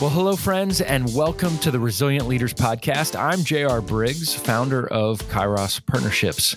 Well, 0.00 0.10
hello, 0.10 0.36
friends, 0.36 0.80
and 0.80 1.12
welcome 1.12 1.58
to 1.58 1.72
the 1.72 1.80
Resilient 1.80 2.28
Leaders 2.28 2.54
Podcast. 2.54 3.18
I'm 3.18 3.42
JR 3.42 3.80
Briggs, 3.80 4.32
founder 4.32 4.86
of 4.92 5.20
Kairos 5.24 5.84
Partnerships. 5.84 6.54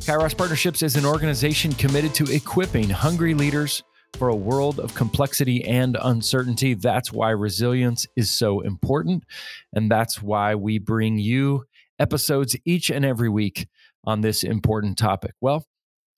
Kairos 0.00 0.36
Partnerships 0.36 0.82
is 0.82 0.96
an 0.96 1.06
organization 1.06 1.72
committed 1.72 2.12
to 2.16 2.30
equipping 2.30 2.90
hungry 2.90 3.32
leaders 3.32 3.82
for 4.18 4.28
a 4.28 4.36
world 4.36 4.78
of 4.78 4.94
complexity 4.94 5.64
and 5.64 5.96
uncertainty. 6.02 6.74
That's 6.74 7.10
why 7.10 7.30
resilience 7.30 8.06
is 8.14 8.30
so 8.30 8.60
important. 8.60 9.24
And 9.72 9.90
that's 9.90 10.20
why 10.20 10.54
we 10.54 10.78
bring 10.78 11.16
you 11.16 11.64
episodes 11.98 12.56
each 12.66 12.90
and 12.90 13.06
every 13.06 13.30
week 13.30 13.68
on 14.04 14.20
this 14.20 14.44
important 14.44 14.98
topic. 14.98 15.32
Well, 15.40 15.64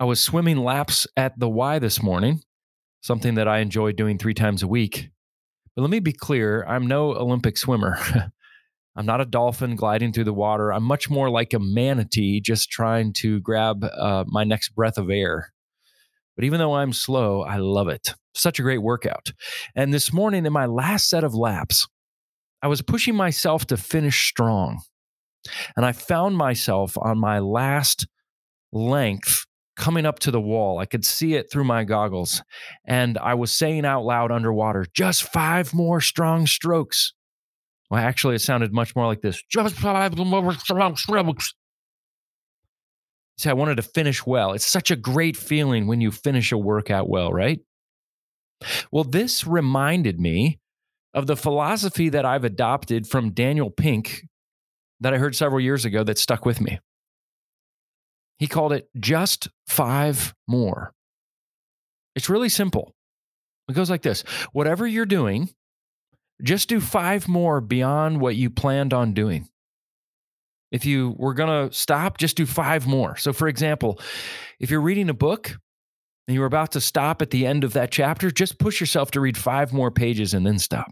I 0.00 0.04
was 0.04 0.20
swimming 0.20 0.56
laps 0.56 1.06
at 1.18 1.38
the 1.38 1.50
Y 1.50 1.78
this 1.80 2.02
morning, 2.02 2.40
something 3.02 3.34
that 3.34 3.46
I 3.46 3.58
enjoy 3.58 3.92
doing 3.92 4.16
three 4.16 4.32
times 4.32 4.62
a 4.62 4.68
week. 4.68 5.10
But 5.74 5.82
let 5.82 5.90
me 5.90 6.00
be 6.00 6.12
clear 6.12 6.64
I'm 6.66 6.86
no 6.86 7.14
Olympic 7.14 7.56
swimmer. 7.56 7.98
I'm 8.96 9.06
not 9.06 9.22
a 9.22 9.26
dolphin 9.26 9.74
gliding 9.74 10.12
through 10.12 10.24
the 10.24 10.34
water. 10.34 10.70
I'm 10.72 10.82
much 10.82 11.08
more 11.08 11.30
like 11.30 11.54
a 11.54 11.58
manatee 11.58 12.40
just 12.40 12.70
trying 12.70 13.14
to 13.14 13.40
grab 13.40 13.84
uh, 13.84 14.24
my 14.26 14.44
next 14.44 14.70
breath 14.74 14.98
of 14.98 15.08
air. 15.08 15.52
But 16.36 16.44
even 16.44 16.58
though 16.58 16.74
I'm 16.74 16.92
slow, 16.92 17.42
I 17.42 17.56
love 17.56 17.88
it. 17.88 18.14
Such 18.34 18.58
a 18.58 18.62
great 18.62 18.82
workout. 18.82 19.32
And 19.74 19.92
this 19.94 20.12
morning, 20.12 20.44
in 20.44 20.52
my 20.52 20.66
last 20.66 21.08
set 21.08 21.24
of 21.24 21.34
laps, 21.34 21.86
I 22.62 22.68
was 22.68 22.82
pushing 22.82 23.14
myself 23.14 23.66
to 23.66 23.76
finish 23.76 24.28
strong. 24.28 24.82
And 25.76 25.84
I 25.84 25.92
found 25.92 26.36
myself 26.36 26.96
on 26.98 27.18
my 27.18 27.38
last 27.38 28.06
length 28.72 29.46
coming 29.76 30.06
up 30.06 30.18
to 30.20 30.30
the 30.30 30.40
wall. 30.40 30.78
I 30.78 30.86
could 30.86 31.04
see 31.04 31.34
it 31.34 31.50
through 31.50 31.64
my 31.64 31.84
goggles. 31.84 32.42
And 32.84 33.18
I 33.18 33.34
was 33.34 33.52
saying 33.52 33.84
out 33.84 34.04
loud 34.04 34.30
underwater, 34.30 34.86
just 34.94 35.24
five 35.24 35.72
more 35.72 36.00
strong 36.00 36.46
strokes. 36.46 37.12
Well, 37.90 38.00
actually, 38.00 38.36
it 38.36 38.40
sounded 38.40 38.72
much 38.72 38.96
more 38.96 39.06
like 39.06 39.20
this 39.20 39.42
just 39.50 39.74
five 39.74 40.16
more 40.16 40.52
strong 40.54 40.96
strokes. 40.96 41.54
See, 43.38 43.50
I 43.50 43.54
wanted 43.54 43.76
to 43.76 43.82
finish 43.82 44.24
well. 44.26 44.52
It's 44.52 44.66
such 44.66 44.90
a 44.90 44.96
great 44.96 45.36
feeling 45.36 45.86
when 45.86 46.00
you 46.00 46.10
finish 46.10 46.52
a 46.52 46.58
workout 46.58 47.08
well, 47.08 47.32
right? 47.32 47.60
Well, 48.90 49.04
this 49.04 49.46
reminded 49.46 50.20
me 50.20 50.60
of 51.14 51.26
the 51.26 51.36
philosophy 51.36 52.08
that 52.10 52.24
I've 52.24 52.44
adopted 52.44 53.06
from 53.06 53.32
Daniel 53.32 53.70
Pink 53.70 54.22
that 55.00 55.12
I 55.12 55.18
heard 55.18 55.34
several 55.34 55.60
years 55.60 55.84
ago 55.84 56.04
that 56.04 56.18
stuck 56.18 56.46
with 56.46 56.60
me. 56.60 56.78
He 58.42 58.48
called 58.48 58.72
it 58.72 58.88
just 58.98 59.46
five 59.68 60.34
more. 60.48 60.92
It's 62.16 62.28
really 62.28 62.48
simple. 62.48 62.92
It 63.68 63.74
goes 63.74 63.88
like 63.88 64.02
this 64.02 64.22
whatever 64.52 64.84
you're 64.84 65.06
doing, 65.06 65.50
just 66.42 66.68
do 66.68 66.80
five 66.80 67.28
more 67.28 67.60
beyond 67.60 68.20
what 68.20 68.34
you 68.34 68.50
planned 68.50 68.92
on 68.92 69.14
doing. 69.14 69.48
If 70.72 70.84
you 70.84 71.14
were 71.18 71.34
going 71.34 71.68
to 71.68 71.72
stop, 71.72 72.18
just 72.18 72.36
do 72.36 72.44
five 72.44 72.84
more. 72.84 73.16
So, 73.16 73.32
for 73.32 73.46
example, 73.46 74.00
if 74.58 74.72
you're 74.72 74.80
reading 74.80 75.08
a 75.08 75.14
book 75.14 75.56
and 76.26 76.34
you're 76.34 76.44
about 76.44 76.72
to 76.72 76.80
stop 76.80 77.22
at 77.22 77.30
the 77.30 77.46
end 77.46 77.62
of 77.62 77.74
that 77.74 77.92
chapter, 77.92 78.28
just 78.28 78.58
push 78.58 78.80
yourself 78.80 79.12
to 79.12 79.20
read 79.20 79.36
five 79.36 79.72
more 79.72 79.92
pages 79.92 80.34
and 80.34 80.44
then 80.44 80.58
stop. 80.58 80.90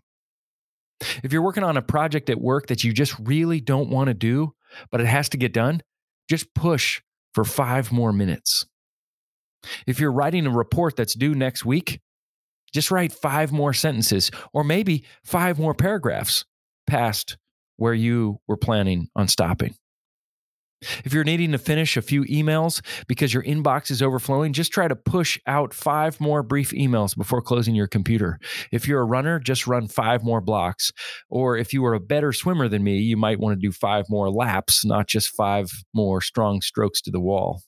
If 1.25 1.33
you're 1.33 1.43
working 1.43 1.65
on 1.65 1.77
a 1.77 1.83
project 1.83 2.31
at 2.31 2.41
work 2.41 2.69
that 2.69 2.85
you 2.85 2.93
just 2.93 3.19
really 3.19 3.61
don't 3.61 3.91
want 3.91 4.07
to 4.07 4.15
do, 4.15 4.55
but 4.93 5.01
it 5.01 5.09
has 5.09 5.29
to 5.31 5.37
get 5.37 5.53
done, 5.53 5.83
just 6.29 6.55
push 6.55 7.03
for 7.35 7.45
five 7.45 7.93
more 7.93 8.13
minutes. 8.13 8.67
If 9.87 10.01
you're 10.01 10.13
writing 10.13 10.47
a 10.47 10.51
report 10.51 10.97
that's 10.97 11.15
due 11.15 11.35
next 11.35 11.65
week, 11.65 12.01
just 12.73 12.91
write 12.91 13.13
five 13.13 13.53
more 13.53 13.73
sentences 13.73 14.31
or 14.53 14.65
maybe 14.65 15.05
five 15.25 15.59
more 15.59 15.75
paragraphs 15.75 16.45
past 16.87 17.37
where 17.77 17.95
you 17.95 18.39
were 18.47 18.57
planning 18.57 19.09
on 19.17 19.29
stopping. 19.29 19.75
If 21.05 21.13
you're 21.13 21.25
needing 21.25 21.53
to 21.53 21.59
finish 21.59 21.97
a 21.97 22.03
few 22.03 22.25
emails 22.25 22.81
because 23.07 23.35
your 23.35 23.43
inbox 23.43 23.91
is 23.91 24.03
overflowing, 24.03 24.53
just 24.53 24.73
try 24.73 24.89
to 24.89 24.97
push 24.97 25.39
out 25.47 25.75
five 25.75 26.21
more 26.21 26.43
brief 26.43 26.71
emails 26.71 27.17
before 27.17 27.43
closing 27.43 27.75
your 27.75 27.87
computer. 27.87 28.39
If 28.73 28.89
you're 28.89 29.03
a 29.03 29.07
runner, 29.07 29.39
just 29.39 29.67
run 29.67 29.89
five 29.89 30.23
more 30.25 30.41
blocks. 30.41 30.91
Or 31.29 31.57
if 31.57 31.75
you 31.75 31.85
are 31.85 31.95
a 31.95 32.01
better 32.01 32.33
swimmer 32.33 32.69
than 32.69 32.83
me, 32.83 32.99
you 32.99 33.17
might 33.17 33.41
want 33.41 33.61
to 33.61 33.67
do 33.67 33.73
five 33.73 34.07
more 34.09 34.31
laps, 34.31 34.85
not 34.85 35.07
just 35.07 35.29
five 35.29 35.71
more 35.95 36.21
strong 36.21 36.63
strokes 36.63 37.01
to 37.03 37.11
the 37.11 37.21
wall. 37.21 37.63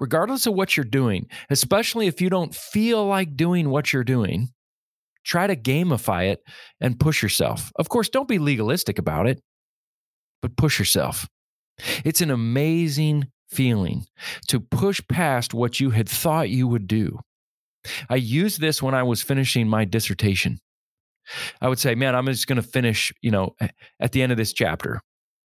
Regardless 0.00 0.46
of 0.46 0.54
what 0.54 0.76
you're 0.76 0.84
doing, 0.84 1.26
especially 1.50 2.06
if 2.06 2.20
you 2.20 2.30
don't 2.30 2.54
feel 2.54 3.04
like 3.04 3.36
doing 3.36 3.68
what 3.68 3.92
you're 3.92 4.04
doing, 4.04 4.48
try 5.24 5.46
to 5.46 5.56
gamify 5.56 6.30
it 6.30 6.40
and 6.80 6.98
push 6.98 7.22
yourself. 7.22 7.70
Of 7.76 7.88
course, 7.88 8.08
don't 8.08 8.28
be 8.28 8.38
legalistic 8.38 8.98
about 8.98 9.26
it, 9.26 9.42
but 10.40 10.56
push 10.56 10.78
yourself. 10.78 11.26
It's 12.04 12.20
an 12.20 12.30
amazing 12.30 13.28
feeling 13.48 14.06
to 14.48 14.60
push 14.60 15.00
past 15.08 15.54
what 15.54 15.80
you 15.80 15.90
had 15.90 16.08
thought 16.08 16.50
you 16.50 16.66
would 16.66 16.86
do. 16.86 17.20
I 18.08 18.16
used 18.16 18.60
this 18.60 18.82
when 18.82 18.94
I 18.94 19.02
was 19.02 19.22
finishing 19.22 19.68
my 19.68 19.84
dissertation. 19.84 20.58
I 21.60 21.68
would 21.68 21.78
say, 21.78 21.94
man, 21.94 22.14
I'm 22.14 22.26
just 22.26 22.46
going 22.46 22.60
to 22.60 22.68
finish, 22.68 23.12
you 23.20 23.30
know, 23.30 23.56
at 24.00 24.12
the 24.12 24.22
end 24.22 24.32
of 24.32 24.38
this 24.38 24.52
chapter. 24.52 25.00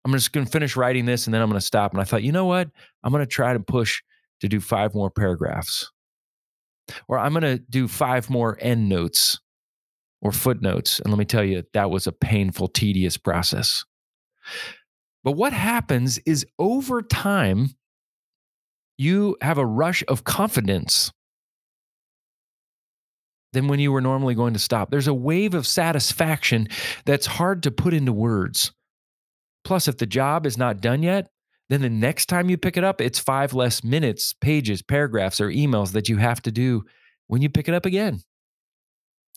I'm 0.03 0.11
just 0.11 0.31
going 0.31 0.45
to 0.45 0.51
finish 0.51 0.75
writing 0.75 1.05
this 1.05 1.25
and 1.25 1.33
then 1.33 1.41
I'm 1.41 1.49
going 1.49 1.59
to 1.59 1.65
stop. 1.65 1.91
And 1.91 1.99
I 1.99 2.03
thought, 2.03 2.23
you 2.23 2.31
know 2.31 2.45
what? 2.45 2.69
I'm 3.03 3.11
going 3.11 3.23
to 3.23 3.29
try 3.29 3.53
to 3.53 3.59
push 3.59 4.01
to 4.41 4.47
do 4.47 4.59
five 4.59 4.93
more 4.93 5.09
paragraphs. 5.09 5.91
Or 7.07 7.17
I'm 7.17 7.33
going 7.33 7.41
to 7.43 7.57
do 7.57 7.87
five 7.87 8.29
more 8.29 8.57
end 8.61 8.87
notes 8.87 9.39
or 10.21 10.31
footnotes. 10.31 10.99
And 10.99 11.09
let 11.09 11.17
me 11.17 11.25
tell 11.25 11.43
you, 11.43 11.63
that 11.73 11.89
was 11.89 12.05
a 12.05 12.11
painful, 12.11 12.67
tedious 12.67 13.17
process. 13.17 13.83
But 15.25 15.31
what 15.31 15.53
happens 15.53 16.19
is 16.19 16.45
over 16.59 17.01
time, 17.01 17.71
you 18.97 19.35
have 19.41 19.57
a 19.57 19.65
rush 19.65 20.03
of 20.07 20.23
confidence 20.23 21.11
than 23.51 23.67
when 23.67 23.79
you 23.79 23.91
were 23.91 24.01
normally 24.01 24.35
going 24.35 24.53
to 24.53 24.59
stop. 24.59 24.91
There's 24.91 25.07
a 25.07 25.13
wave 25.13 25.55
of 25.55 25.65
satisfaction 25.65 26.67
that's 27.05 27.25
hard 27.25 27.63
to 27.63 27.71
put 27.71 27.93
into 27.93 28.13
words. 28.13 28.71
Plus, 29.63 29.87
if 29.87 29.97
the 29.97 30.05
job 30.05 30.45
is 30.45 30.59
not 30.59 30.79
done 30.79 31.01
yet, 31.01 31.29
then 31.69 31.81
the 31.81 31.89
next 31.89 32.27
time 32.27 32.49
you 32.49 32.57
pick 32.57 32.77
it 32.77 32.83
up, 32.83 33.01
it's 33.01 33.17
five 33.17 33.51
less 33.53 33.83
minutes, 33.83 34.33
pages, 34.33 34.83
paragraphs, 34.83 35.41
or 35.41 35.49
emails 35.49 35.93
that 35.93 36.07
you 36.07 36.17
have 36.17 36.41
to 36.43 36.51
do 36.51 36.83
when 37.25 37.41
you 37.41 37.49
pick 37.49 37.67
it 37.67 37.73
up 37.73 37.87
again. 37.87 38.19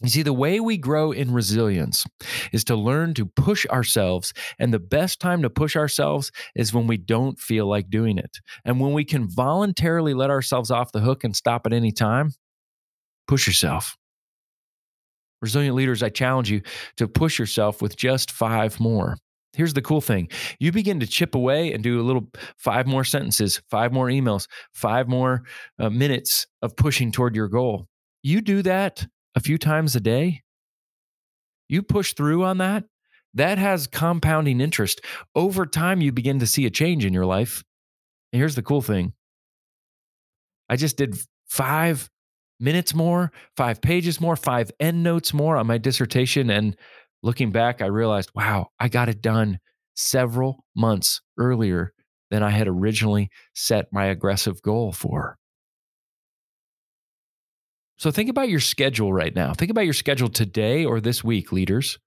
You 0.03 0.11
see, 0.11 0.23
the 0.23 0.33
way 0.33 0.61
we 0.61 0.77
grow 0.77 1.11
in 1.11 1.33
resilience 1.33 2.07
is 2.53 2.63
to 2.65 2.77
learn 2.77 3.15
to 3.15 3.27
push 3.27 3.67
ourselves. 3.67 4.33
And 4.59 4.73
the 4.73 4.79
best 4.79 5.21
time 5.21 5.43
to 5.43 5.51
push 5.51 5.75
ourselves 5.75 6.31
is 6.55 6.73
when 6.73 6.87
we 6.87 6.97
don't 6.97 7.39
feel 7.39 7.67
like 7.67 7.91
doing 7.91 8.17
it. 8.17 8.39
And 8.65 8.79
when 8.79 8.93
we 8.93 9.05
can 9.05 9.29
voluntarily 9.29 10.15
let 10.15 10.31
ourselves 10.31 10.71
off 10.71 10.93
the 10.93 11.01
hook 11.01 11.25
and 11.25 11.35
stop 11.35 11.67
at 11.67 11.73
any 11.73 11.91
time, 11.91 12.33
push 13.27 13.49
yourself. 13.49 13.97
Resilient 15.43 15.75
leaders, 15.75 16.03
I 16.03 16.11
challenge 16.11 16.51
you 16.51 16.63
to 16.97 17.09
push 17.09 17.39
yourself 17.39 17.83
with 17.83 17.97
just 17.97 18.31
five 18.31 18.79
more. 18.79 19.17
Here's 19.53 19.75
the 19.75 19.83
cool 19.83 20.01
thing 20.01 20.29
you 20.61 20.71
begin 20.71 21.01
to 21.01 21.07
chip 21.07 21.35
away 21.35 21.73
and 21.73 21.83
do 21.83 22.01
a 22.01 22.03
little 22.03 22.29
five 22.57 22.87
more 22.87 23.03
sentences, 23.03 23.61
five 23.69 23.93
more 23.93 24.07
emails, 24.07 24.47
five 24.73 25.09
more 25.09 25.43
uh, 25.81 25.91
minutes 25.91 26.47
of 26.63 26.77
pushing 26.77 27.11
toward 27.11 27.35
your 27.35 27.49
goal. 27.49 27.89
You 28.23 28.41
do 28.41 28.63
that 28.63 29.07
a 29.38 29.41
few 29.41 29.56
times 29.56 29.94
a 29.94 30.00
day, 30.00 30.43
you 31.69 31.81
push 31.81 32.12
through 32.12 32.43
on 32.43 32.59
that, 32.59 32.84
that 33.34 33.56
has 33.56 33.87
compounding 33.87 34.60
interest. 34.60 35.00
Over 35.37 35.65
time, 35.65 36.00
you 36.00 36.10
begin 36.10 36.41
to 36.41 36.47
see 36.47 36.66
a 36.66 36.71
change 36.71 37.04
in 37.04 37.15
your 37.15 37.25
life. 37.25 37.62
And 38.32 38.41
here's 38.41 38.56
the 38.56 38.62
cool 38.62 38.82
thing 38.82 39.12
I 40.69 40.75
just 40.75 40.97
did 40.97 41.16
five 41.47 42.10
minutes 42.59 42.97
more, 42.97 43.31
five 43.56 43.81
pages 43.81 44.20
more, 44.20 44.35
five 44.35 44.73
end 44.81 45.05
notes 45.05 45.32
more 45.32 45.56
on 45.56 45.69
my 45.69 45.79
dissertation. 45.79 46.50
And 46.50 46.76
looking 47.23 47.52
back, 47.52 47.81
I 47.81 47.87
realized, 47.87 48.32
wow, 48.34 48.70
I 48.81 48.88
got 48.88 49.08
it 49.08 49.23
done 49.23 49.61
several 49.94 50.64
months 50.75 51.20
earlier 51.38 51.93
than 52.32 52.43
I 52.43 52.50
had 52.50 52.67
originally 52.67 53.31
set 53.55 53.93
my 53.93 54.06
aggressive 54.06 54.61
goal 54.62 54.91
for. 54.91 55.38
So 57.99 58.12
think 58.12 58.31
about 58.31 58.49
your 58.49 58.61
schedule 58.61 59.12
right 59.12 59.35
now. 59.35 59.53
Think 59.53 59.71
about 59.71 59.85
your 59.85 59.95
schedule 59.95 60.29
today 60.29 60.85
or 60.85 61.00
this 61.00 61.25
week, 61.25 61.50
leaders. 61.50 61.99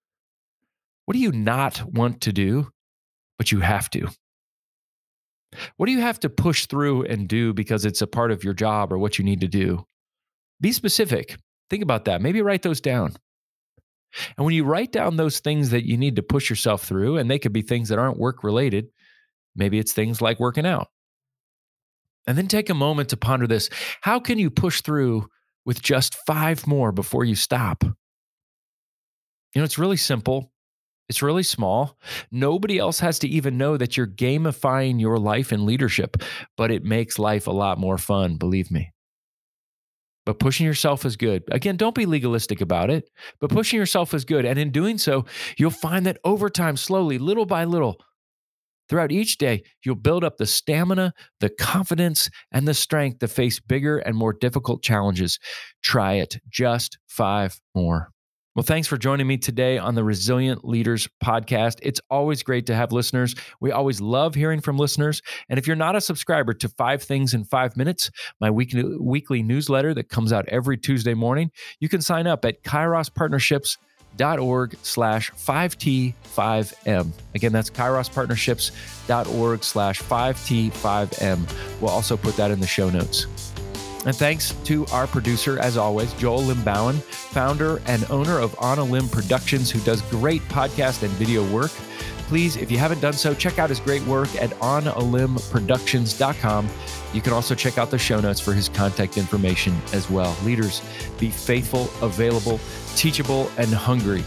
What 1.05 1.13
do 1.13 1.19
you 1.19 1.33
not 1.33 1.83
want 1.83 2.21
to 2.21 2.31
do, 2.31 2.71
but 3.37 3.51
you 3.51 3.59
have 3.59 3.89
to? 3.91 4.07
What 5.75 5.87
do 5.87 5.91
you 5.91 5.99
have 5.99 6.19
to 6.21 6.29
push 6.29 6.65
through 6.65 7.03
and 7.03 7.27
do 7.27 7.53
because 7.53 7.83
it's 7.83 8.01
a 8.01 8.07
part 8.07 8.31
of 8.31 8.43
your 8.43 8.53
job 8.53 8.93
or 8.93 8.97
what 8.97 9.19
you 9.19 9.25
need 9.25 9.41
to 9.41 9.49
do? 9.49 9.85
Be 10.61 10.71
specific. 10.71 11.35
Think 11.69 11.83
about 11.83 12.05
that. 12.05 12.21
Maybe 12.21 12.41
write 12.41 12.61
those 12.61 12.79
down. 12.79 13.15
And 14.37 14.45
when 14.45 14.53
you 14.53 14.63
write 14.63 14.93
down 14.93 15.17
those 15.17 15.39
things 15.39 15.71
that 15.71 15.85
you 15.85 15.97
need 15.97 16.15
to 16.15 16.23
push 16.23 16.49
yourself 16.49 16.83
through, 16.83 17.17
and 17.17 17.29
they 17.29 17.39
could 17.39 17.53
be 17.53 17.61
things 17.61 17.89
that 17.89 17.99
aren't 17.99 18.17
work 18.17 18.43
related, 18.43 18.87
maybe 19.55 19.77
it's 19.77 19.93
things 19.93 20.21
like 20.21 20.39
working 20.39 20.65
out. 20.65 20.87
And 22.27 22.37
then 22.37 22.47
take 22.47 22.69
a 22.69 22.73
moment 22.73 23.09
to 23.09 23.17
ponder 23.17 23.47
this. 23.47 23.69
How 24.01 24.19
can 24.19 24.37
you 24.37 24.49
push 24.49 24.81
through 24.81 25.27
with 25.65 25.81
just 25.81 26.15
five 26.25 26.65
more 26.67 26.91
before 26.91 27.25
you 27.25 27.35
stop. 27.35 27.83
You 27.83 27.93
know, 29.55 29.63
it's 29.63 29.77
really 29.77 29.97
simple. 29.97 30.51
It's 31.09 31.21
really 31.21 31.43
small. 31.43 31.97
Nobody 32.31 32.77
else 32.77 33.01
has 33.01 33.19
to 33.19 33.27
even 33.27 33.57
know 33.57 33.75
that 33.75 33.97
you're 33.97 34.07
gamifying 34.07 34.99
your 34.99 35.17
life 35.17 35.51
and 35.51 35.65
leadership, 35.65 36.15
but 36.55 36.71
it 36.71 36.85
makes 36.85 37.19
life 37.19 37.47
a 37.47 37.51
lot 37.51 37.77
more 37.77 37.97
fun, 37.97 38.37
believe 38.37 38.71
me. 38.71 38.93
But 40.25 40.39
pushing 40.39 40.65
yourself 40.65 41.03
is 41.03 41.17
good. 41.17 41.43
Again, 41.51 41.75
don't 41.75 41.95
be 41.95 42.05
legalistic 42.05 42.61
about 42.61 42.89
it, 42.89 43.09
but 43.39 43.49
pushing 43.49 43.77
yourself 43.77 44.13
is 44.13 44.23
good. 44.23 44.45
And 44.45 44.57
in 44.57 44.71
doing 44.71 44.97
so, 44.97 45.25
you'll 45.57 45.71
find 45.71 46.05
that 46.05 46.19
over 46.23 46.49
time, 46.49 46.77
slowly, 46.77 47.17
little 47.17 47.45
by 47.45 47.65
little, 47.65 47.99
throughout 48.91 49.11
each 49.11 49.37
day, 49.37 49.63
you'll 49.85 49.95
build 49.95 50.23
up 50.23 50.37
the 50.37 50.45
stamina, 50.45 51.13
the 51.39 51.49
confidence, 51.49 52.29
and 52.51 52.67
the 52.67 52.73
strength 52.73 53.19
to 53.19 53.27
face 53.29 53.57
bigger 53.57 53.99
and 53.99 54.17
more 54.17 54.33
difficult 54.33 54.83
challenges. 54.83 55.39
Try 55.81 56.15
it. 56.15 56.39
Just 56.49 56.97
five 57.07 57.59
more. 57.73 58.11
Well, 58.53 58.63
thanks 58.63 58.89
for 58.89 58.97
joining 58.97 59.27
me 59.27 59.37
today 59.37 59.77
on 59.77 59.95
the 59.95 60.03
Resilient 60.03 60.65
Leaders 60.65 61.07
podcast. 61.23 61.79
It's 61.83 62.01
always 62.09 62.43
great 62.43 62.65
to 62.65 62.75
have 62.75 62.91
listeners. 62.91 63.33
We 63.61 63.71
always 63.71 64.01
love 64.01 64.35
hearing 64.35 64.59
from 64.59 64.77
listeners. 64.77 65.21
And 65.47 65.57
if 65.57 65.67
you're 65.67 65.77
not 65.77 65.95
a 65.95 66.01
subscriber 66.01 66.53
to 66.55 66.67
Five 66.67 67.01
Things 67.01 67.33
in 67.33 67.45
Five 67.45 67.77
Minutes, 67.77 68.11
my 68.41 68.51
weekly, 68.51 68.83
weekly 68.99 69.41
newsletter 69.41 69.93
that 69.93 70.09
comes 70.09 70.33
out 70.33 70.49
every 70.49 70.77
Tuesday 70.77 71.13
morning, 71.13 71.49
you 71.79 71.87
can 71.87 72.01
sign 72.01 72.27
up 72.27 72.43
at 72.43 72.61
kairospartnerships.org 74.17 74.75
slash 74.83 75.31
5T5M. 75.31 77.11
Again, 77.35 77.51
that's 77.51 77.69
kairospartnerships.org 77.69 79.63
slash 79.63 80.01
5T5M. 80.01 81.81
We'll 81.81 81.91
also 81.91 82.17
put 82.17 82.35
that 82.37 82.51
in 82.51 82.59
the 82.59 82.67
show 82.67 82.89
notes. 82.89 83.27
And 84.03 84.15
thanks 84.15 84.53
to 84.63 84.85
our 84.87 85.05
producer, 85.05 85.59
as 85.59 85.77
always, 85.77 86.11
Joel 86.13 86.41
Limbauan, 86.41 86.95
founder 87.03 87.81
and 87.85 88.09
owner 88.09 88.39
of 88.39 88.55
On 88.59 88.79
a 88.79 88.83
Limb 88.83 89.07
Productions, 89.09 89.69
who 89.69 89.79
does 89.81 90.01
great 90.03 90.41
podcast 90.43 91.03
and 91.03 91.11
video 91.13 91.47
work. 91.53 91.71
Please, 92.31 92.55
if 92.55 92.71
you 92.71 92.77
haven't 92.77 93.01
done 93.01 93.11
so, 93.11 93.33
check 93.33 93.59
out 93.59 93.67
his 93.67 93.81
great 93.81 94.01
work 94.03 94.33
at 94.37 94.51
onalimbproductions.com. 94.61 96.69
You 97.13 97.19
can 97.19 97.33
also 97.33 97.53
check 97.53 97.77
out 97.77 97.91
the 97.91 97.97
show 97.97 98.21
notes 98.21 98.39
for 98.39 98.53
his 98.53 98.69
contact 98.69 99.17
information 99.17 99.75
as 99.91 100.09
well. 100.09 100.33
Leaders, 100.45 100.81
be 101.19 101.29
faithful, 101.29 101.89
available, 102.01 102.57
teachable, 102.95 103.51
and 103.57 103.73
hungry. 103.73 104.23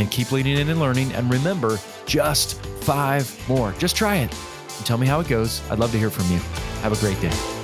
And 0.00 0.10
keep 0.10 0.32
leading 0.32 0.58
in 0.58 0.68
and 0.68 0.80
learning. 0.80 1.12
And 1.12 1.32
remember, 1.32 1.78
just 2.06 2.60
five 2.80 3.32
more. 3.48 3.72
Just 3.78 3.94
try 3.94 4.16
it 4.16 4.34
and 4.76 4.84
tell 4.84 4.98
me 4.98 5.06
how 5.06 5.20
it 5.20 5.28
goes. 5.28 5.62
I'd 5.70 5.78
love 5.78 5.92
to 5.92 5.98
hear 5.98 6.10
from 6.10 6.28
you. 6.32 6.40
Have 6.82 6.90
a 6.90 6.96
great 6.96 7.20
day. 7.20 7.57